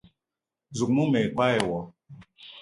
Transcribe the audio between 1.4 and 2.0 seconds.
e wo